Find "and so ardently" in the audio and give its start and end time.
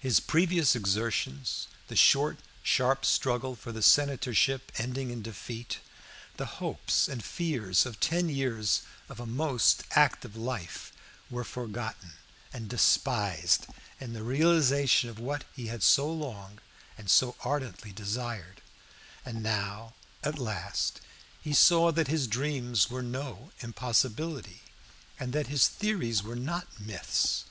16.96-17.92